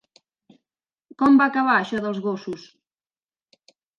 Com 1.23 1.37
va 1.41 1.47
acabar, 1.51 1.75
això 1.81 2.01
dels 2.05 2.21
gossos? 2.25 2.65